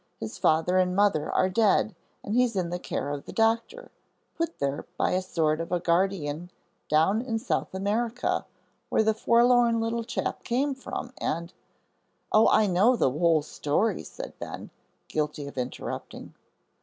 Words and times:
His 0.19 0.39
father 0.39 0.79
and 0.79 0.95
mother 0.95 1.29
are 1.31 1.47
dead, 1.47 1.93
and 2.23 2.33
he's 2.33 2.55
in 2.55 2.71
the 2.71 2.79
care 2.79 3.11
of 3.11 3.25
the 3.25 3.31
Doctor. 3.31 3.91
Put 4.35 4.57
there 4.57 4.87
by 4.97 5.11
a 5.11 5.21
sort 5.21 5.61
of 5.61 5.71
a 5.71 5.79
guardian 5.79 6.49
down 6.89 7.21
in 7.21 7.37
South 7.37 7.71
America, 7.75 8.47
where 8.89 9.03
the 9.03 9.13
forlorn 9.13 9.79
little 9.79 10.03
chap 10.03 10.43
came 10.43 10.73
from, 10.73 11.13
and" 11.19 11.53
"Oh, 12.31 12.47
I 12.47 12.65
know 12.65 12.95
that 12.95 13.09
whole 13.09 13.43
story," 13.43 14.01
said 14.01 14.33
Ben, 14.39 14.71
guilty 15.07 15.45
of 15.47 15.55
interrupting. 15.55 16.33